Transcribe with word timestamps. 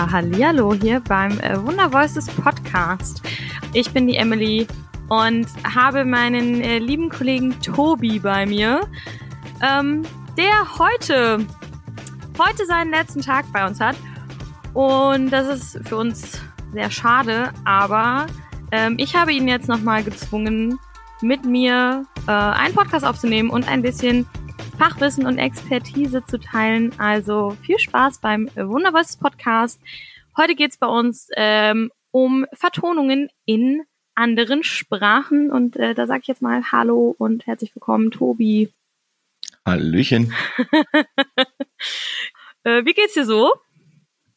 Ja, 0.00 0.10
hallihallo 0.10 0.72
hier 0.72 1.00
beim 1.00 1.38
äh, 1.40 1.62
Wunder 1.62 1.92
Voices 1.92 2.26
Podcast. 2.26 3.20
Ich 3.74 3.90
bin 3.92 4.06
die 4.06 4.16
Emily 4.16 4.66
und 5.10 5.46
habe 5.74 6.06
meinen 6.06 6.62
äh, 6.62 6.78
lieben 6.78 7.10
Kollegen 7.10 7.60
Tobi 7.60 8.18
bei 8.18 8.46
mir, 8.46 8.88
ähm, 9.60 10.00
der 10.38 10.78
heute, 10.78 11.46
heute 12.38 12.64
seinen 12.64 12.92
letzten 12.92 13.20
Tag 13.20 13.44
bei 13.52 13.66
uns 13.66 13.78
hat. 13.78 13.94
Und 14.72 15.28
das 15.28 15.48
ist 15.48 15.86
für 15.86 15.98
uns 15.98 16.40
sehr 16.72 16.90
schade, 16.90 17.52
aber 17.66 18.24
ähm, 18.72 18.94
ich 18.96 19.14
habe 19.14 19.34
ihn 19.34 19.48
jetzt 19.48 19.68
nochmal 19.68 20.02
gezwungen, 20.02 20.78
mit 21.20 21.44
mir 21.44 22.06
äh, 22.26 22.32
einen 22.32 22.74
Podcast 22.74 23.04
aufzunehmen 23.04 23.50
und 23.50 23.68
ein 23.68 23.82
bisschen 23.82 24.26
Fachwissen 24.80 25.26
und 25.26 25.36
Expertise 25.36 26.24
zu 26.24 26.38
teilen. 26.38 26.98
Also 26.98 27.54
viel 27.60 27.78
Spaß 27.78 28.22
beim 28.22 28.48
Wundervoice 28.56 29.18
Podcast. 29.18 29.78
Heute 30.38 30.54
geht's 30.54 30.78
bei 30.78 30.86
uns 30.86 31.28
ähm, 31.36 31.90
um 32.12 32.46
Vertonungen 32.54 33.28
in 33.44 33.82
anderen 34.14 34.64
Sprachen 34.64 35.50
und 35.52 35.76
äh, 35.76 35.92
da 35.92 36.06
sage 36.06 36.20
ich 36.22 36.28
jetzt 36.28 36.40
mal 36.40 36.72
Hallo 36.72 37.14
und 37.18 37.46
herzlich 37.46 37.76
willkommen, 37.76 38.10
Tobi. 38.10 38.70
Hallöchen. 39.66 40.32
äh, 42.64 42.82
wie 42.86 42.94
geht's 42.94 43.12
dir 43.12 43.26
so? 43.26 43.52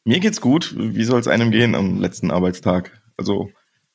Mir 0.04 0.20
geht's 0.20 0.42
gut. 0.42 0.74
Wie 0.76 1.04
soll 1.04 1.20
es 1.20 1.26
einem 1.26 1.52
gehen 1.52 1.74
am 1.74 2.02
letzten 2.02 2.30
Arbeitstag? 2.30 3.00
Also 3.16 3.50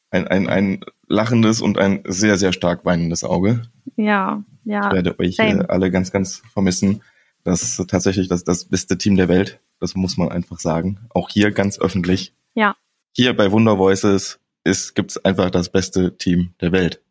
ein, 0.09 0.27
ein, 0.27 0.49
ein 0.49 0.83
lachendes 1.09 1.61
und 1.61 1.77
ein 1.77 2.03
sehr, 2.07 2.37
sehr 2.37 2.53
stark 2.53 2.85
weinendes 2.85 3.23
Auge. 3.23 3.63
Ja, 3.97 4.43
ja. 4.63 4.87
Ich 4.87 4.93
werde 4.93 5.19
euch 5.19 5.39
äh, 5.39 5.65
alle 5.67 5.91
ganz, 5.91 6.11
ganz 6.11 6.41
vermissen. 6.53 7.01
Das 7.43 7.63
ist 7.63 7.89
tatsächlich 7.89 8.27
das, 8.27 8.43
das 8.43 8.65
beste 8.65 8.97
Team 8.97 9.17
der 9.17 9.27
Welt. 9.27 9.59
Das 9.79 9.95
muss 9.95 10.17
man 10.17 10.29
einfach 10.29 10.59
sagen. 10.59 10.99
Auch 11.09 11.29
hier 11.29 11.51
ganz 11.51 11.79
öffentlich. 11.79 12.33
Ja. 12.53 12.75
Hier 13.15 13.35
bei 13.35 13.51
Wunder 13.51 13.77
Voices 13.77 14.39
ist, 14.63 14.93
gibt's 14.93 15.17
einfach 15.17 15.49
das 15.49 15.69
beste 15.69 16.17
Team 16.17 16.53
der 16.61 16.71
Welt. 16.71 17.01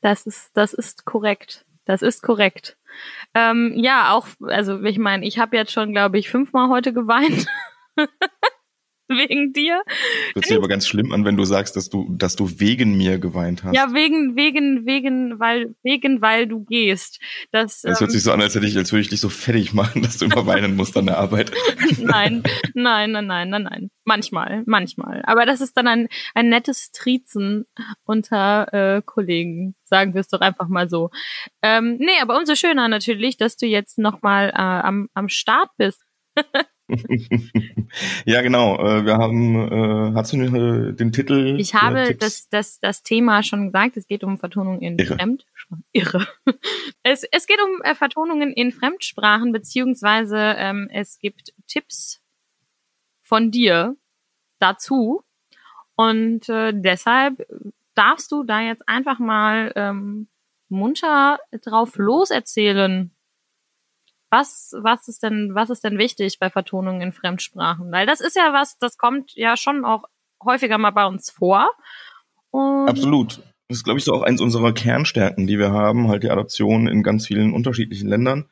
Das 0.00 0.26
ist, 0.26 0.50
das 0.54 0.72
ist 0.72 1.04
korrekt. 1.04 1.66
Das 1.84 2.02
ist 2.02 2.22
korrekt. 2.22 2.76
Ähm, 3.34 3.72
ja, 3.76 4.12
auch, 4.12 4.28
also 4.42 4.82
ich 4.84 4.98
meine, 4.98 5.26
ich 5.26 5.38
habe 5.38 5.56
jetzt 5.56 5.72
schon, 5.72 5.92
glaube 5.92 6.18
ich, 6.18 6.30
fünfmal 6.30 6.68
heute 6.68 6.92
geweint. 6.92 7.46
wegen 9.16 9.52
dir. 9.52 9.82
Das 9.86 10.36
hört 10.36 10.46
sich 10.46 10.56
aber 10.56 10.68
ganz 10.68 10.86
schlimm 10.86 11.12
an, 11.12 11.24
wenn 11.24 11.36
du 11.36 11.44
sagst, 11.44 11.76
dass 11.76 11.90
du, 11.90 12.06
dass 12.16 12.36
du 12.36 12.60
wegen 12.60 12.96
mir 12.96 13.18
geweint 13.18 13.64
hast. 13.64 13.74
Ja, 13.74 13.92
wegen, 13.92 14.36
wegen, 14.36 14.86
wegen, 14.86 15.40
weil, 15.40 15.74
wegen, 15.82 16.22
weil 16.22 16.46
du 16.46 16.64
gehst. 16.64 17.20
Das, 17.50 17.82
das 17.82 18.00
hört 18.00 18.10
ähm, 18.10 18.14
sich 18.14 18.22
so 18.22 18.32
an, 18.32 18.40
als 18.40 18.54
hätte 18.54 18.66
ich, 18.66 18.76
als 18.76 18.92
würde 18.92 19.02
ich 19.02 19.08
dich 19.08 19.20
so 19.20 19.28
fertig 19.28 19.72
machen, 19.74 20.02
dass 20.02 20.18
du 20.18 20.26
immer 20.26 20.46
weinen 20.46 20.76
musst 20.76 20.96
an 20.96 21.06
der 21.06 21.18
Arbeit. 21.18 21.50
nein, 21.98 22.42
nein, 22.74 23.10
nein, 23.10 23.26
nein, 23.26 23.50
nein, 23.50 23.62
nein. 23.64 23.90
Manchmal, 24.04 24.62
manchmal. 24.66 25.22
Aber 25.24 25.44
das 25.44 25.60
ist 25.60 25.76
dann 25.76 25.88
ein, 25.88 26.08
ein 26.34 26.48
nettes 26.48 26.92
Trizen 26.92 27.66
unter 28.04 28.72
äh, 28.72 29.02
Kollegen. 29.04 29.74
Sagen 29.84 30.14
wir 30.14 30.20
es 30.20 30.28
doch 30.28 30.40
einfach 30.40 30.68
mal 30.68 30.88
so. 30.88 31.10
Ähm, 31.62 31.96
nee, 31.98 32.20
aber 32.22 32.38
umso 32.38 32.54
schöner 32.54 32.88
natürlich, 32.88 33.36
dass 33.36 33.56
du 33.56 33.66
jetzt 33.66 33.98
nochmal 33.98 34.50
äh, 34.50 34.52
am, 34.54 35.08
am 35.14 35.28
Start 35.28 35.70
bist. 35.76 36.04
ja, 38.24 38.42
genau. 38.42 38.78
Äh, 38.78 39.04
wir 39.04 39.16
haben, 39.16 39.54
äh, 39.54 40.14
hast 40.14 40.32
du 40.32 40.36
äh, 40.36 40.92
den 40.92 41.12
Titel? 41.12 41.56
Ich 41.58 41.74
habe 41.74 42.14
das, 42.14 42.48
das, 42.48 42.80
das 42.80 43.02
Thema 43.02 43.42
schon 43.42 43.66
gesagt. 43.66 43.96
Es 43.96 44.06
geht 44.06 44.24
um 44.24 44.38
Vertonungen 44.38 44.80
in 44.82 44.98
Irre. 44.98 45.16
Fremdsprachen. 45.16 45.84
Irre. 45.92 46.26
Es, 47.02 47.24
es 47.24 47.46
geht 47.46 47.58
um 47.62 47.80
äh, 47.82 47.94
Vertonungen 47.94 48.52
in 48.52 48.72
Fremdsprachen, 48.72 49.52
beziehungsweise 49.52 50.36
ähm, 50.58 50.90
es 50.92 51.18
gibt 51.18 51.54
Tipps 51.66 52.20
von 53.22 53.50
dir 53.50 53.96
dazu. 54.58 55.22
Und 55.94 56.48
äh, 56.50 56.72
deshalb 56.74 57.46
darfst 57.94 58.32
du 58.32 58.42
da 58.42 58.60
jetzt 58.60 58.86
einfach 58.86 59.18
mal 59.18 59.72
ähm, 59.76 60.28
munter 60.68 61.38
drauf 61.62 61.96
loserzählen. 61.96 63.10
Was, 64.30 64.74
was 64.80 65.08
ist 65.08 65.22
denn, 65.22 65.50
was 65.54 65.70
ist 65.70 65.82
denn 65.84 65.98
wichtig 65.98 66.38
bei 66.38 66.50
Vertonungen 66.50 67.00
in 67.00 67.12
Fremdsprachen? 67.12 67.90
Weil 67.90 68.06
das 68.06 68.20
ist 68.20 68.36
ja 68.36 68.52
was, 68.52 68.78
das 68.78 68.96
kommt 68.96 69.34
ja 69.34 69.56
schon 69.56 69.84
auch 69.84 70.04
häufiger 70.44 70.78
mal 70.78 70.90
bei 70.90 71.06
uns 71.06 71.30
vor. 71.30 71.68
Und 72.50 72.88
Absolut. 72.88 73.42
Das 73.68 73.78
ist, 73.78 73.84
glaube 73.84 73.98
ich, 73.98 74.04
so 74.04 74.12
auch 74.12 74.22
eins 74.22 74.40
unserer 74.40 74.72
Kernstärken, 74.72 75.46
die 75.46 75.58
wir 75.58 75.70
haben, 75.70 76.08
halt 76.08 76.24
die 76.24 76.30
Adoption 76.30 76.88
in 76.88 77.02
ganz 77.02 77.26
vielen 77.26 77.52
unterschiedlichen 77.52 78.08
Ländern. 78.08 78.46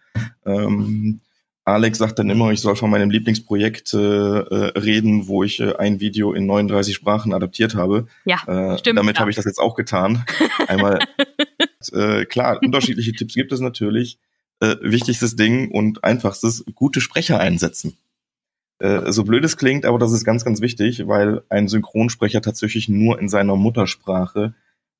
Ähm, 0.46 1.20
Alex 1.64 1.98
sagt 1.98 2.18
dann 2.18 2.30
immer, 2.30 2.50
ich 2.50 2.60
soll 2.60 2.76
von 2.76 2.88
meinem 2.88 3.10
Lieblingsprojekt 3.10 3.92
äh, 3.94 3.98
äh 3.98 4.78
reden, 4.78 5.28
wo 5.28 5.42
ich 5.42 5.60
äh, 5.60 5.74
ein 5.76 6.00
Video 6.00 6.32
in 6.32 6.46
39 6.46 6.94
Sprachen 6.94 7.34
adaptiert 7.34 7.74
habe. 7.74 8.06
Ja, 8.24 8.42
äh, 8.46 8.78
stimmt. 8.78 8.98
Damit 8.98 9.16
ja. 9.16 9.20
habe 9.20 9.30
ich 9.30 9.36
das 9.36 9.44
jetzt 9.44 9.58
auch 9.58 9.74
getan. 9.74 10.24
Einmal, 10.66 11.00
äh, 11.92 12.24
klar, 12.24 12.60
unterschiedliche 12.62 13.12
Tipps 13.12 13.34
gibt 13.34 13.52
es 13.52 13.60
natürlich 13.60 14.18
äh, 14.60 14.76
wichtigstes 14.80 15.36
Ding 15.36 15.70
und 15.70 16.04
einfachstes, 16.04 16.64
gute 16.74 17.00
Sprecher 17.00 17.40
einsetzen. 17.40 17.96
Äh, 18.78 19.12
so 19.12 19.24
blöd 19.24 19.44
es 19.44 19.56
klingt, 19.56 19.84
aber 19.84 19.98
das 19.98 20.12
ist 20.12 20.24
ganz, 20.24 20.44
ganz 20.44 20.60
wichtig, 20.60 21.06
weil 21.06 21.42
ein 21.48 21.68
Synchronsprecher 21.68 22.42
tatsächlich 22.42 22.88
nur 22.88 23.18
in 23.18 23.28
seiner 23.28 23.56
Muttersprache 23.56 24.54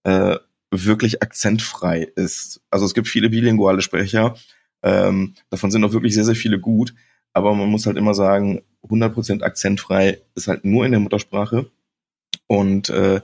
äh, 0.05 0.37
wirklich 0.71 1.23
akzentfrei 1.23 2.09
ist. 2.15 2.61
Also 2.71 2.85
es 2.87 2.95
gibt 2.95 3.09
viele 3.09 3.31
bilinguale 3.31 3.81
Sprecher, 3.81 4.37
ähm, 4.83 5.35
davon 5.51 5.71
sind 5.71 5.85
auch 5.85 5.93
wirklich 5.93 6.15
sehr, 6.15 6.25
sehr 6.25 6.35
viele 6.35 6.59
gut, 6.61 6.95
aber 7.33 7.55
man 7.55 7.69
muss 7.69 7.87
halt 7.87 7.97
immer 7.97 8.15
sagen, 8.15 8.63
100% 8.85 9.43
akzentfrei 9.43 10.21
ist 10.35 10.49
halt 10.49 10.65
nur 10.65 10.85
in 10.85 10.93
der 10.93 11.01
Muttersprache 11.01 11.71
und 12.47 12.91
äh, 12.91 13.21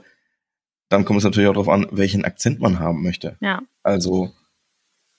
dann 0.89 1.05
kommt 1.05 1.19
es 1.19 1.23
natürlich 1.23 1.49
auch 1.49 1.53
darauf 1.53 1.69
an, 1.69 1.87
welchen 1.91 2.23
Akzent 2.25 2.59
man 2.59 2.79
haben 2.79 3.03
möchte. 3.03 3.37
Ja. 3.41 3.61
Also 3.83 4.31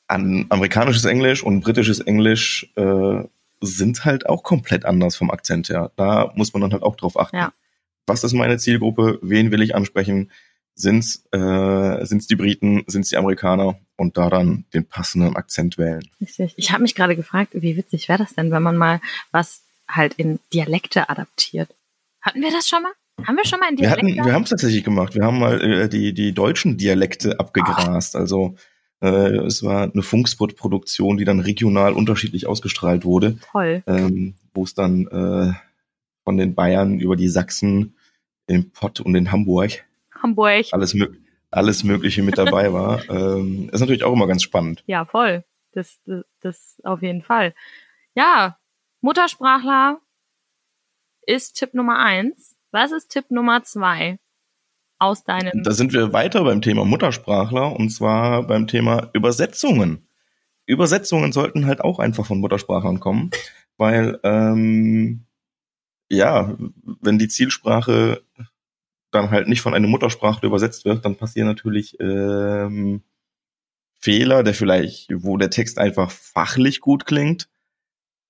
an 0.08 0.46
amerikanisches 0.48 1.04
Englisch 1.04 1.42
und 1.42 1.60
britisches 1.60 2.00
Englisch 2.00 2.70
äh, 2.76 3.24
sind 3.60 4.04
halt 4.04 4.28
auch 4.28 4.42
komplett 4.42 4.84
anders 4.84 5.16
vom 5.16 5.30
Akzent 5.30 5.68
her. 5.68 5.90
Da 5.96 6.32
muss 6.34 6.52
man 6.52 6.62
dann 6.62 6.72
halt 6.72 6.82
auch 6.82 6.96
drauf 6.96 7.18
achten. 7.18 7.36
Ja. 7.36 7.52
Was 8.06 8.22
ist 8.22 8.32
meine 8.32 8.58
Zielgruppe? 8.58 9.18
Wen 9.22 9.50
will 9.50 9.62
ich 9.62 9.74
ansprechen? 9.74 10.30
Sind's 10.74 11.24
äh, 11.32 12.04
sind's 12.04 12.26
die 12.26 12.36
Briten? 12.36 12.84
Sind's 12.86 13.08
die 13.08 13.16
Amerikaner? 13.16 13.78
Und 13.96 14.18
da 14.18 14.28
dann 14.28 14.66
den 14.74 14.84
passenden 14.84 15.36
Akzent 15.36 15.78
wählen. 15.78 16.06
Richtig. 16.20 16.54
Ich 16.56 16.70
habe 16.70 16.82
mich 16.82 16.94
gerade 16.94 17.16
gefragt, 17.16 17.52
wie 17.54 17.76
witzig 17.76 18.08
wäre 18.08 18.18
das 18.18 18.34
denn, 18.34 18.50
wenn 18.50 18.62
man 18.62 18.76
mal 18.76 19.00
was 19.32 19.62
halt 19.88 20.14
in 20.14 20.38
Dialekte 20.52 21.08
adaptiert? 21.08 21.74
Hatten 22.20 22.42
wir 22.42 22.50
das 22.50 22.68
schon 22.68 22.82
mal? 22.82 22.92
Haben 23.26 23.36
wir 23.36 23.46
schon 23.46 23.60
mal 23.60 23.70
in 23.70 23.76
Dialekte? 23.76 24.06
Wir, 24.06 24.24
wir 24.26 24.32
haben 24.34 24.42
es 24.42 24.50
tatsächlich 24.50 24.84
gemacht. 24.84 25.14
Wir 25.14 25.24
haben 25.24 25.38
mal 25.38 25.60
äh, 25.62 25.88
die, 25.88 26.12
die 26.12 26.32
deutschen 26.32 26.76
Dialekte 26.76 27.40
abgegrast. 27.40 28.14
Oh. 28.14 28.18
Also 28.18 28.56
äh, 29.00 29.36
es 29.46 29.62
war 29.62 29.84
eine 29.84 30.02
Funkspot-Produktion, 30.02 31.16
die 31.16 31.24
dann 31.24 31.40
regional 31.40 31.92
unterschiedlich 31.92 32.46
ausgestrahlt 32.46 33.04
wurde. 33.04 33.38
Toll. 33.52 33.82
Ähm, 33.86 34.34
Wo 34.54 34.64
es 34.64 34.74
dann 34.74 35.06
äh, 35.06 35.52
von 36.24 36.36
den 36.36 36.54
Bayern 36.54 36.98
über 36.98 37.16
die 37.16 37.28
Sachsen, 37.28 37.96
in 38.46 38.70
Pott 38.70 39.00
und 39.00 39.14
in 39.14 39.32
Hamburg. 39.32 39.84
Hamburg. 40.22 40.66
Alles, 40.72 40.96
alles 41.50 41.84
Mögliche 41.84 42.22
mit 42.22 42.38
dabei 42.38 42.72
war. 42.72 43.08
ähm, 43.10 43.68
ist 43.72 43.80
natürlich 43.80 44.04
auch 44.04 44.12
immer 44.12 44.26
ganz 44.26 44.42
spannend. 44.42 44.82
Ja, 44.86 45.04
voll. 45.04 45.44
Das, 45.72 45.98
das, 46.06 46.24
das 46.40 46.80
auf 46.84 47.02
jeden 47.02 47.22
Fall. 47.22 47.54
Ja, 48.14 48.58
Muttersprachler 49.02 50.00
ist 51.26 51.54
Tipp 51.54 51.74
Nummer 51.74 51.98
eins. 51.98 52.56
Was 52.70 52.92
ist 52.92 53.08
Tipp 53.08 53.30
Nummer 53.30 53.62
zwei? 53.62 54.18
Aus 54.98 55.24
deinem. 55.24 55.62
Da 55.62 55.72
sind 55.72 55.92
wir 55.92 56.12
weiter 56.12 56.44
beim 56.44 56.62
Thema 56.62 56.84
Muttersprachler 56.84 57.74
und 57.74 57.90
zwar 57.90 58.46
beim 58.46 58.66
Thema 58.66 59.10
Übersetzungen. 59.12 60.08
Übersetzungen 60.66 61.32
sollten 61.32 61.66
halt 61.66 61.80
auch 61.80 61.98
einfach 61.98 62.26
von 62.26 62.40
Muttersprachlern 62.40 63.00
kommen, 63.00 63.30
weil 63.76 64.18
ähm, 64.24 65.26
ja, 66.08 66.56
wenn 67.00 67.18
die 67.18 67.28
Zielsprache 67.28 68.22
dann 69.10 69.30
halt 69.30 69.48
nicht 69.48 69.60
von 69.60 69.74
einer 69.74 69.88
Muttersprache 69.88 70.44
übersetzt 70.46 70.84
wird, 70.84 71.04
dann 71.04 71.16
passieren 71.16 71.48
natürlich 71.48 71.98
ähm, 72.00 73.02
Fehler, 73.98 74.42
der 74.42 74.54
vielleicht, 74.54 75.08
wo 75.10 75.36
der 75.36 75.50
Text 75.50 75.78
einfach 75.78 76.10
fachlich 76.10 76.80
gut 76.80 77.06
klingt, 77.06 77.48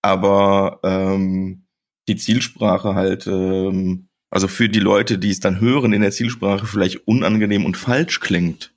aber 0.03 0.81
ähm, 0.85 1.67
die 2.09 2.17
Zielsprache 2.17 2.95
halt 2.95 3.27
ähm, 3.27 4.06
also 4.31 4.49
für 4.49 4.69
die 4.69 4.81
Leute, 4.81 5.19
die 5.19 5.31
es 5.31 5.41
dann 5.41 5.61
hören 5.61 5.93
in 5.93 6.03
der 6.03 6.11
Zielsprache, 6.11 6.67
vielleicht 6.67 7.07
unangenehm 7.07 7.65
und 7.65 7.77
falsch 7.77 8.21
klingt. 8.21 8.73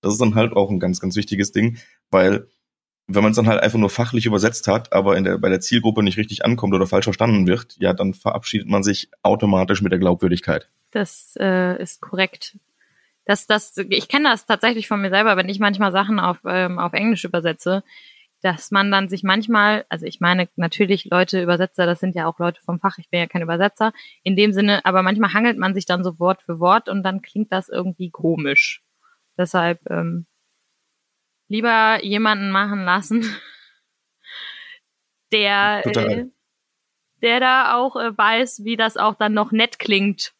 Das 0.00 0.12
ist 0.12 0.20
dann 0.20 0.34
halt 0.34 0.52
auch 0.52 0.70
ein 0.70 0.80
ganz, 0.80 1.00
ganz 1.00 1.16
wichtiges 1.16 1.52
Ding, 1.52 1.78
weil 2.10 2.46
wenn 3.08 3.22
man 3.22 3.30
es 3.30 3.36
dann 3.36 3.48
halt 3.48 3.62
einfach 3.62 3.78
nur 3.78 3.88
fachlich 3.88 4.26
übersetzt 4.26 4.68
hat, 4.68 4.92
aber 4.92 5.16
in 5.16 5.24
der, 5.24 5.38
bei 5.38 5.48
der 5.48 5.60
Zielgruppe 5.60 6.02
nicht 6.02 6.18
richtig 6.18 6.44
ankommt 6.44 6.74
oder 6.74 6.86
falsch 6.86 7.04
verstanden 7.04 7.46
wird, 7.46 7.76
ja, 7.78 7.94
dann 7.94 8.12
verabschiedet 8.12 8.68
man 8.68 8.82
sich 8.82 9.10
automatisch 9.22 9.80
mit 9.80 9.92
der 9.92 9.98
Glaubwürdigkeit. 9.98 10.68
Das 10.90 11.34
äh, 11.40 11.80
ist 11.82 12.02
korrekt. 12.02 12.58
Das, 13.24 13.46
das, 13.46 13.76
ich 13.76 14.08
kenne 14.08 14.28
das 14.28 14.46
tatsächlich 14.46 14.88
von 14.88 15.00
mir 15.00 15.10
selber, 15.10 15.36
wenn 15.36 15.48
ich 15.48 15.58
manchmal 15.58 15.90
Sachen 15.90 16.20
auf, 16.20 16.38
ähm, 16.44 16.78
auf 16.78 16.92
Englisch 16.92 17.24
übersetze, 17.24 17.82
dass 18.40 18.70
man 18.70 18.90
dann 18.90 19.08
sich 19.08 19.22
manchmal, 19.22 19.84
also 19.88 20.06
ich 20.06 20.20
meine 20.20 20.48
natürlich 20.56 21.06
Leute, 21.06 21.42
Übersetzer, 21.42 21.86
das 21.86 22.00
sind 22.00 22.14
ja 22.14 22.26
auch 22.26 22.38
Leute 22.38 22.60
vom 22.62 22.78
Fach, 22.78 22.98
ich 22.98 23.10
bin 23.10 23.20
ja 23.20 23.26
kein 23.26 23.42
Übersetzer 23.42 23.92
in 24.22 24.36
dem 24.36 24.52
Sinne, 24.52 24.84
aber 24.84 25.02
manchmal 25.02 25.32
hangelt 25.32 25.58
man 25.58 25.74
sich 25.74 25.86
dann 25.86 26.04
so 26.04 26.18
Wort 26.18 26.42
für 26.42 26.60
Wort 26.60 26.88
und 26.88 27.02
dann 27.02 27.22
klingt 27.22 27.52
das 27.52 27.68
irgendwie 27.68 28.10
komisch. 28.10 28.82
Deshalb 29.36 29.80
ähm, 29.90 30.26
lieber 31.48 32.02
jemanden 32.04 32.50
machen 32.50 32.84
lassen, 32.84 33.22
der, 35.32 35.82
äh, 35.84 36.26
der 37.22 37.40
da 37.40 37.76
auch 37.76 37.96
äh, 37.96 38.16
weiß, 38.16 38.64
wie 38.64 38.76
das 38.76 38.96
auch 38.96 39.16
dann 39.16 39.34
noch 39.34 39.50
nett 39.50 39.78
klingt 39.78 40.32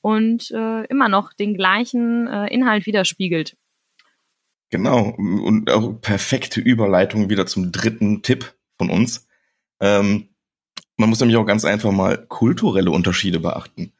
und 0.00 0.50
äh, 0.50 0.84
immer 0.86 1.08
noch 1.08 1.32
den 1.32 1.54
gleichen 1.54 2.26
äh, 2.26 2.52
Inhalt 2.52 2.86
widerspiegelt. 2.86 3.56
Genau, 4.70 5.10
und 5.10 5.70
auch 5.70 6.00
perfekte 6.00 6.60
Überleitung 6.60 7.30
wieder 7.30 7.46
zum 7.46 7.70
dritten 7.70 8.22
Tipp 8.22 8.54
von 8.78 8.90
uns. 8.90 9.28
Ähm, 9.80 10.28
man 10.96 11.08
muss 11.08 11.20
nämlich 11.20 11.36
auch 11.36 11.46
ganz 11.46 11.64
einfach 11.64 11.92
mal 11.92 12.26
kulturelle 12.26 12.90
Unterschiede 12.90 13.38
beachten. 13.38 13.92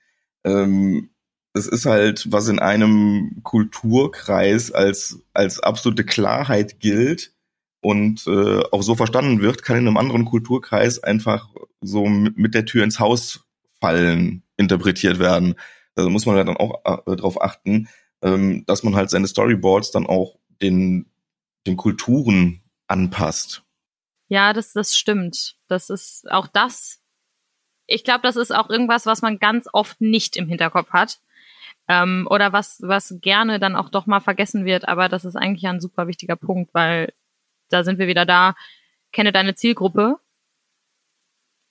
Ähm, 0.45 1.11
es 1.53 1.67
ist 1.67 1.87
halt, 1.87 2.31
was 2.31 2.49
in 2.49 2.59
einem 2.59 3.41
Kulturkreis 3.43 4.73
als, 4.73 5.23
als 5.33 5.61
absolute 5.61 6.05
Klarheit 6.05 6.81
gilt 6.81 7.33
und 7.81 8.27
äh, 8.27 8.63
auch 8.73 8.83
so 8.83 8.95
verstanden 8.95 9.41
wird, 9.41 9.63
kann 9.63 9.77
in 9.79 9.87
einem 9.87 9.97
anderen 9.97 10.25
Kulturkreis 10.25 11.03
einfach 11.03 11.49
so 11.81 12.07
mit, 12.07 12.55
der 12.55 12.67
Tür 12.67 12.85
ins 12.85 12.99
Haus 12.99 13.47
fallen 13.81 14.43
interpretiert 14.57 15.19
werden. 15.19 15.55
Also 15.95 16.11
muss 16.11 16.27
man 16.27 16.37
halt 16.37 16.49
dann 16.49 16.57
auch 16.57 16.81
äh, 16.85 17.17
darauf 17.17 17.41
achten, 17.41 17.89
ähm, 18.23 18.65
dass 18.67 18.83
man 18.83 18.97
halt 18.97 19.11
seine 19.11 19.27
Storyboards 19.27 19.93
dann 19.93 20.07
auch 20.07 20.39
den, 20.63 21.11
den 21.67 21.77
Kulturen 21.77 22.63
anpasst. 22.87 23.63
Ja, 24.29 24.53
das, 24.53 24.73
das 24.73 24.97
stimmt. 24.97 25.57
Das 25.69 25.91
ist 25.91 26.31
auch 26.31 26.47
das. 26.47 27.01
Ich 27.87 28.03
glaube, 28.03 28.23
das 28.23 28.37
ist 28.37 28.55
auch 28.55 28.69
irgendwas, 28.71 29.07
was 29.07 29.23
man 29.23 29.39
ganz 29.39 29.69
oft 29.73 30.01
nicht 30.01 30.37
im 30.37 30.49
Hinterkopf 30.49 30.91
hat. 30.91 31.21
Ähm, 31.89 32.27
oder 32.29 32.53
was, 32.53 32.81
was 32.83 33.17
gerne 33.21 33.61
dann 33.61 33.77
auch 33.77 33.89
doch 33.89 34.07
mal 34.07 34.21
vergessen 34.21 34.65
wird. 34.65 34.89
Aber 34.89 35.09
das 35.09 35.25
ist 35.25 35.37
eigentlich 35.37 35.67
ein 35.69 35.81
super 35.81 36.09
wichtiger 36.09 36.37
Punkt, 36.37 36.75
weil 36.75 37.13
da 37.69 37.85
sind 37.85 37.99
wir 37.99 38.09
wieder 38.09 38.27
da. 38.27 38.57
Kenne 39.13 39.33
deine 39.33 39.55
Zielgruppe. 39.55 40.19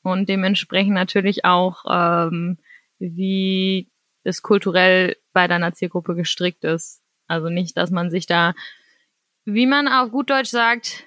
Und 0.03 0.29
dementsprechend 0.29 0.93
natürlich 0.93 1.43
auch, 1.43 1.83
ähm, 1.89 2.59
wie 2.99 3.89
es 4.23 4.41
kulturell 4.41 5.17
bei 5.33 5.47
deiner 5.47 5.73
Zielgruppe 5.73 6.15
gestrickt 6.15 6.63
ist. 6.63 7.01
Also 7.27 7.49
nicht, 7.49 7.77
dass 7.77 7.91
man 7.91 8.09
sich 8.09 8.25
da, 8.25 8.53
wie 9.45 9.65
man 9.65 9.87
auf 9.87 10.11
gut 10.11 10.29
Deutsch 10.29 10.49
sagt, 10.49 11.05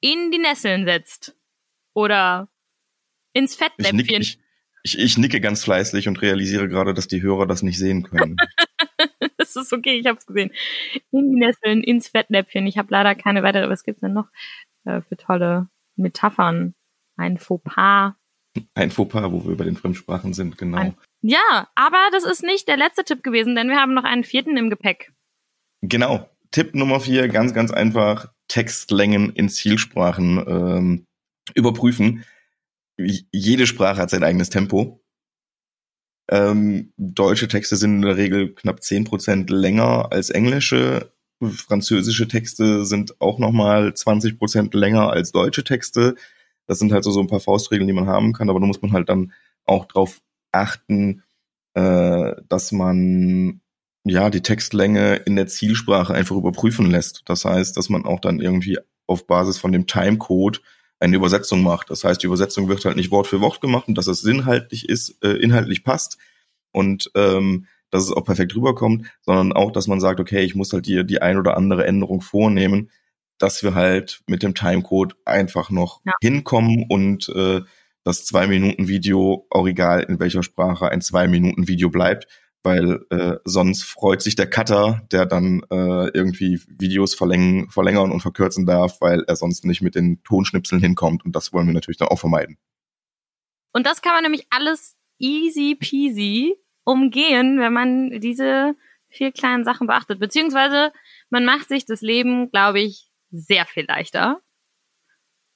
in 0.00 0.30
die 0.30 0.38
Nesseln 0.38 0.84
setzt. 0.84 1.36
Oder 1.94 2.48
ins 3.32 3.54
Fettnäpfchen. 3.54 4.00
Ich, 4.00 4.08
nick, 4.08 4.20
ich, 4.20 4.38
ich, 4.82 4.98
ich 4.98 5.18
nicke 5.18 5.40
ganz 5.40 5.64
fleißig 5.64 6.08
und 6.08 6.20
realisiere 6.20 6.68
gerade, 6.68 6.92
dass 6.92 7.08
die 7.08 7.22
Hörer 7.22 7.46
das 7.46 7.62
nicht 7.62 7.78
sehen 7.78 8.02
können. 8.02 8.36
das 9.36 9.56
ist 9.56 9.72
okay, 9.72 9.98
ich 9.98 10.06
habe 10.06 10.18
es 10.18 10.26
gesehen. 10.26 10.50
In 11.10 11.30
die 11.30 11.38
Nesseln, 11.38 11.82
ins 11.82 12.08
Fettnäpfchen. 12.08 12.66
Ich 12.66 12.78
habe 12.78 12.88
leider 12.90 13.14
keine 13.14 13.42
weitere. 13.42 13.68
Was 13.68 13.84
gibt's 13.84 14.00
denn 14.00 14.12
noch 14.12 14.28
äh, 14.84 15.00
für 15.02 15.16
tolle 15.16 15.68
Metaphern? 15.96 16.74
Ein 17.16 17.38
Fauxpas. 17.38 18.14
Ein 18.74 18.90
Fauxpas, 18.90 19.30
wo 19.30 19.46
wir 19.48 19.56
bei 19.56 19.64
den 19.64 19.76
Fremdsprachen 19.76 20.34
sind, 20.34 20.58
genau. 20.58 20.78
Ein, 20.78 20.96
ja, 21.22 21.68
aber 21.74 22.08
das 22.12 22.24
ist 22.24 22.42
nicht 22.42 22.68
der 22.68 22.76
letzte 22.76 23.04
Tipp 23.04 23.22
gewesen, 23.22 23.54
denn 23.54 23.68
wir 23.68 23.76
haben 23.76 23.94
noch 23.94 24.04
einen 24.04 24.24
vierten 24.24 24.56
im 24.56 24.70
Gepäck. 24.70 25.12
Genau. 25.88 26.30
Tipp 26.50 26.74
Nummer 26.74 27.00
vier, 27.00 27.28
ganz, 27.28 27.52
ganz 27.52 27.70
einfach, 27.70 28.32
Textlängen 28.48 29.30
in 29.30 29.48
Zielsprachen 29.48 30.42
ähm, 30.46 31.06
überprüfen. 31.54 32.24
Jede 32.96 33.66
Sprache 33.66 34.00
hat 34.00 34.10
sein 34.10 34.24
eigenes 34.24 34.50
Tempo. 34.50 35.02
Ähm, 36.30 36.92
deutsche 36.96 37.48
Texte 37.48 37.76
sind 37.76 37.96
in 37.96 38.02
der 38.02 38.16
Regel 38.16 38.54
knapp 38.54 38.82
zehn 38.82 39.04
Prozent 39.04 39.50
länger 39.50 40.10
als 40.10 40.30
englische. 40.30 41.12
Französische 41.42 42.28
Texte 42.28 42.86
sind 42.86 43.20
auch 43.20 43.38
nochmal 43.38 43.92
20 43.92 44.38
Prozent 44.38 44.72
länger 44.72 45.10
als 45.10 45.32
deutsche 45.32 45.64
Texte. 45.64 46.14
Das 46.66 46.78
sind 46.78 46.92
halt 46.92 47.04
so, 47.04 47.10
so 47.10 47.20
ein 47.20 47.26
paar 47.26 47.40
Faustregeln, 47.40 47.88
die 47.88 47.92
man 47.92 48.06
haben 48.06 48.32
kann, 48.32 48.48
aber 48.48 48.60
da 48.60 48.66
muss 48.66 48.80
man 48.80 48.92
halt 48.92 49.10
dann 49.10 49.32
auch 49.66 49.84
drauf 49.84 50.22
achten, 50.50 51.22
äh, 51.74 52.36
dass 52.48 52.72
man 52.72 53.60
ja, 54.04 54.28
die 54.30 54.42
Textlänge 54.42 55.16
in 55.16 55.36
der 55.36 55.46
Zielsprache 55.46 56.14
einfach 56.14 56.36
überprüfen 56.36 56.90
lässt. 56.90 57.22
Das 57.24 57.44
heißt, 57.44 57.76
dass 57.76 57.88
man 57.88 58.04
auch 58.04 58.20
dann 58.20 58.40
irgendwie 58.40 58.78
auf 59.06 59.26
Basis 59.26 59.58
von 59.58 59.72
dem 59.72 59.86
Timecode 59.86 60.62
eine 61.00 61.16
Übersetzung 61.16 61.62
macht. 61.62 61.90
Das 61.90 62.04
heißt, 62.04 62.22
die 62.22 62.26
Übersetzung 62.26 62.68
wird 62.68 62.84
halt 62.84 62.96
nicht 62.96 63.10
Wort 63.10 63.26
für 63.26 63.40
Wort 63.40 63.60
gemacht 63.60 63.88
und 63.88 63.96
dass 63.96 64.06
es 64.06 64.24
inhaltlich 64.24 64.88
ist, 64.88 65.22
äh, 65.24 65.32
inhaltlich 65.32 65.84
passt 65.84 66.18
und 66.72 67.10
ähm, 67.14 67.66
dass 67.90 68.04
es 68.04 68.12
auch 68.12 68.24
perfekt 68.24 68.54
rüberkommt, 68.54 69.06
sondern 69.22 69.52
auch, 69.52 69.70
dass 69.70 69.86
man 69.86 70.00
sagt, 70.00 70.20
okay, 70.20 70.42
ich 70.42 70.54
muss 70.54 70.72
halt 70.72 70.86
die, 70.86 71.04
die 71.06 71.22
ein 71.22 71.38
oder 71.38 71.56
andere 71.56 71.86
Änderung 71.86 72.20
vornehmen, 72.20 72.90
dass 73.38 73.62
wir 73.62 73.74
halt 73.74 74.22
mit 74.26 74.42
dem 74.42 74.54
Timecode 74.54 75.16
einfach 75.24 75.70
noch 75.70 76.00
ja. 76.04 76.12
hinkommen 76.20 76.86
und 76.88 77.28
äh, 77.30 77.62
das 78.02 78.26
zwei 78.26 78.46
Minuten 78.46 78.86
Video, 78.86 79.46
auch 79.50 79.66
egal 79.66 80.02
in 80.02 80.20
welcher 80.20 80.42
Sprache, 80.42 80.90
ein 80.90 81.00
zwei 81.00 81.26
Minuten 81.26 81.68
Video 81.68 81.88
bleibt 81.88 82.26
weil 82.64 83.04
äh, 83.10 83.36
sonst 83.44 83.84
freut 83.84 84.22
sich 84.22 84.36
der 84.36 84.48
Cutter, 84.48 85.06
der 85.12 85.26
dann 85.26 85.62
äh, 85.70 86.08
irgendwie 86.08 86.60
Videos 86.66 87.14
verlängern, 87.14 87.70
verlängern 87.70 88.10
und 88.10 88.20
verkürzen 88.20 88.66
darf, 88.66 89.00
weil 89.00 89.22
er 89.28 89.36
sonst 89.36 89.64
nicht 89.64 89.82
mit 89.82 89.94
den 89.94 90.22
Tonschnipseln 90.24 90.80
hinkommt 90.80 91.24
und 91.24 91.36
das 91.36 91.52
wollen 91.52 91.66
wir 91.66 91.74
natürlich 91.74 91.98
dann 91.98 92.08
auch 92.08 92.18
vermeiden. 92.18 92.56
Und 93.72 93.86
das 93.86 94.02
kann 94.02 94.14
man 94.14 94.22
nämlich 94.22 94.46
alles 94.50 94.96
easy 95.18 95.76
peasy 95.78 96.56
umgehen, 96.84 97.60
wenn 97.60 97.72
man 97.72 98.20
diese 98.20 98.74
vier 99.08 99.30
kleinen 99.30 99.64
Sachen 99.64 99.86
beachtet. 99.86 100.18
Beziehungsweise 100.18 100.92
man 101.28 101.44
macht 101.44 101.68
sich 101.68 101.84
das 101.84 102.00
Leben, 102.00 102.50
glaube 102.50 102.80
ich, 102.80 103.10
sehr 103.30 103.66
viel 103.66 103.84
leichter. 103.86 104.40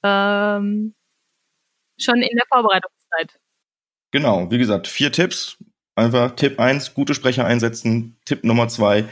Ähm, 0.03 0.95
schon 1.99 2.21
in 2.21 2.35
der 2.35 2.45
Vorbereitungszeit. 2.47 3.39
Genau, 4.11 4.49
wie 4.51 4.57
gesagt, 4.57 4.87
vier 4.87 5.11
Tipps. 5.11 5.57
Einfach 5.99 6.31
Tipp 6.37 6.61
1, 6.61 6.93
gute 6.93 7.13
Sprecher 7.13 7.45
einsetzen. 7.45 8.17
Tipp 8.23 8.45
Nummer 8.45 8.69
2, 8.69 9.03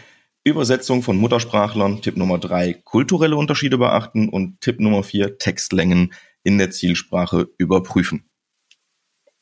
Übersetzung 0.46 1.04
von 1.04 1.18
Muttersprachlern. 1.18 2.02
Tipp 2.02 2.16
Nummer 2.16 2.38
3, 2.38 2.76
kulturelle 2.86 3.36
Unterschiede 3.36 3.78
beachten. 3.78 4.30
Und 4.30 4.62
Tipp 4.62 4.80
Nummer 4.80 5.04
4, 5.04 5.38
Textlängen 5.38 6.14
in 6.44 6.58
der 6.58 6.72
Zielsprache 6.72 7.50
überprüfen. 7.58 8.30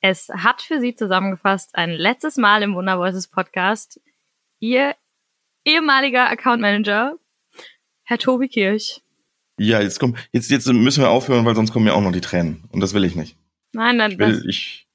Es 0.01 0.27
hat 0.29 0.63
für 0.63 0.79
Sie 0.79 0.95
zusammengefasst 0.95 1.75
ein 1.75 1.91
letztes 1.91 2.37
Mal 2.37 2.63
im 2.63 2.73
Wunder 2.73 2.97
Voices 2.97 3.27
Podcast 3.27 4.01
Ihr 4.59 4.95
ehemaliger 5.65 6.27
Account 6.27 6.61
Manager, 6.61 7.19
Herr 8.05 8.17
Tobi 8.17 8.47
Kirch. 8.47 9.03
Ja, 9.59 9.81
jetzt 9.81 9.99
kommt, 9.99 10.17
jetzt, 10.31 10.49
jetzt 10.49 10.65
müssen 10.65 11.03
wir 11.03 11.11
aufhören, 11.11 11.45
weil 11.45 11.53
sonst 11.53 11.71
kommen 11.71 11.85
ja 11.85 11.93
auch 11.93 12.01
noch 12.01 12.11
die 12.11 12.21
Tränen. 12.21 12.63
Und 12.71 12.79
das 12.79 12.95
will 12.95 13.03
ich 13.03 13.15
nicht. 13.15 13.37
Nein, 13.71 13.99
dann. 13.99 14.13
Ich 14.13 14.17
will, 14.17 14.43
ich, 14.49 14.87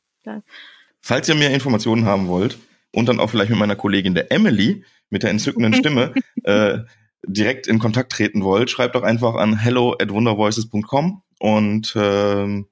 Falls 1.00 1.28
ihr 1.28 1.34
mehr 1.34 1.52
Informationen 1.52 2.04
haben 2.04 2.28
wollt 2.28 2.58
und 2.92 3.08
dann 3.08 3.20
auch 3.20 3.30
vielleicht 3.30 3.50
mit 3.50 3.58
meiner 3.58 3.76
Kollegin 3.76 4.14
der 4.14 4.30
Emily 4.32 4.84
mit 5.08 5.22
der 5.22 5.30
entzückenden 5.30 5.74
Stimme 5.74 6.14
äh, 6.44 6.78
direkt 7.26 7.66
in 7.66 7.78
Kontakt 7.78 8.12
treten 8.12 8.42
wollt, 8.42 8.70
schreibt 8.70 8.94
doch 8.94 9.02
einfach 9.02 9.34
an 9.34 9.58
hello 9.58 9.96
at 10.00 10.10
wondervoices.com 10.10 11.22
und 11.38 11.96
äh, 11.96 12.64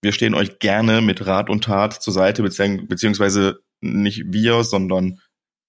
wir 0.00 0.12
stehen 0.12 0.34
euch 0.34 0.58
gerne 0.58 1.00
mit 1.00 1.26
Rat 1.26 1.50
und 1.50 1.64
Tat 1.64 1.94
zur 1.94 2.12
Seite, 2.12 2.42
beziehungsweise 2.42 3.60
nicht 3.80 4.24
wir, 4.26 4.64
sondern 4.64 5.20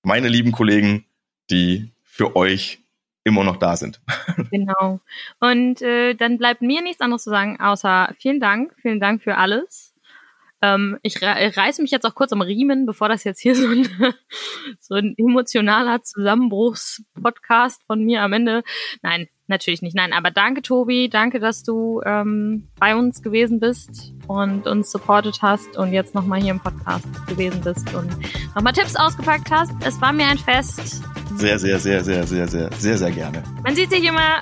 meine 0.03 0.29
lieben 0.29 0.51
Kollegen, 0.51 1.06
die 1.50 1.91
für 2.03 2.36
euch 2.36 2.79
immer 3.24 3.44
noch 3.44 3.58
da 3.58 3.75
sind. 3.75 4.01
Genau. 4.51 5.00
Und 5.39 5.82
äh, 5.82 6.15
dann 6.15 6.38
bleibt 6.38 6.62
mir 6.62 6.82
nichts 6.82 7.01
anderes 7.01 7.24
zu 7.24 7.29
sagen, 7.29 7.60
außer 7.60 8.13
vielen 8.18 8.39
Dank, 8.39 8.74
vielen 8.82 9.00
Dank 9.00 9.22
für 9.22 9.36
alles. 9.36 9.88
Ähm, 10.62 10.98
ich 11.04 11.22
reiße 11.22 11.82
mich 11.82 11.92
jetzt 11.92 12.06
auch 12.06 12.16
kurz 12.16 12.34
am 12.34 12.42
Riemen, 12.42 12.86
bevor 12.86 13.08
das 13.08 13.24
jetzt 13.24 13.39
hier 13.39 13.56
so 13.56 13.68
ein, 13.68 13.88
so 14.80 14.96
ein 14.96 15.16
emotionaler 15.18 16.01
Zusammenbruchspodcast 16.01 17.84
von 17.86 18.04
mir 18.04 18.22
am 18.22 18.34
Ende. 18.34 18.63
Nein, 19.01 19.28
natürlich 19.48 19.82
nicht. 19.82 19.96
Nein, 19.96 20.12
aber 20.12 20.32
danke, 20.32 20.62
Tobi. 20.62 21.10
Danke, 21.10 21.39
dass 21.39 21.63
du 21.63 22.01
ähm, 22.06 22.70
bei 22.80 22.96
uns 22.96 23.22
gewesen 23.22 23.60
bist 23.60 24.13
und 24.28 24.68
uns 24.68 24.92
supportet 24.92 25.39
hast 25.42 25.78
und 25.78 25.94
jetzt 25.94 26.13
nochmal 26.13 26.42
hier 26.42 26.51
im 26.51 26.60
Podcast 26.60 27.08
gewesen 27.28 27.62
bist 27.62 27.94
und 27.94 28.10
nochmal 28.54 28.74
Tipps 28.74 28.96
ausgepackt 28.96 29.50
hast. 29.51 29.72
Es 29.86 30.00
war 30.01 30.12
mir 30.12 30.28
ein 30.28 30.38
Fest. 30.38 31.04
Sehr, 31.36 31.58
sehr, 31.58 31.80
sehr, 31.80 32.04
sehr, 32.04 32.28
sehr, 32.28 32.48
sehr, 32.48 32.72
sehr, 32.74 32.98
sehr 32.98 33.12
gerne. 33.12 33.44
Man 33.63 33.75
sieht 33.75 33.92
sich 33.92 34.04
immer 34.04 34.39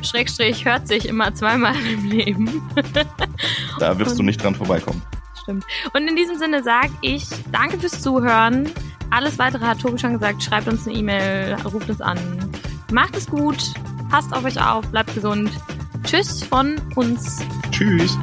Schrägstrich 0.00 0.64
hört 0.64 0.86
sich 0.86 1.08
immer 1.08 1.34
zweimal 1.34 1.74
im 1.92 2.08
Leben. 2.08 2.62
da 3.80 3.98
wirst 3.98 4.16
du 4.18 4.22
nicht 4.22 4.42
dran 4.42 4.54
vorbeikommen 4.54 5.02
stimmt. 5.48 5.64
Und 5.94 6.06
in 6.06 6.14
diesem 6.16 6.36
Sinne 6.36 6.62
sage 6.62 6.90
ich 7.00 7.24
danke 7.50 7.78
fürs 7.78 8.02
Zuhören. 8.02 8.70
Alles 9.10 9.38
weitere 9.38 9.64
hat 9.64 9.80
Tobi 9.80 9.98
schon 9.98 10.12
gesagt. 10.12 10.42
Schreibt 10.42 10.68
uns 10.68 10.86
eine 10.86 10.96
E-Mail, 10.96 11.56
ruft 11.64 11.88
uns 11.88 12.00
an. 12.00 12.18
Macht 12.92 13.16
es 13.16 13.26
gut, 13.26 13.72
passt 14.10 14.32
auf 14.34 14.44
euch 14.44 14.60
auf, 14.60 14.86
bleibt 14.88 15.14
gesund. 15.14 15.50
Tschüss 16.04 16.42
von 16.42 16.76
uns. 16.94 17.42
Tschüss. 17.70 18.16